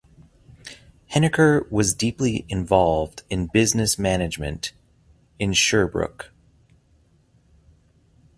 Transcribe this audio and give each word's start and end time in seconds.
Heneker 1.13 1.69
was 1.69 1.93
deeply 1.93 2.47
involved 2.49 3.21
in 3.29 3.45
business 3.45 3.99
management 3.99 4.73
in 5.37 5.53
Sherbrooke. 5.53 6.31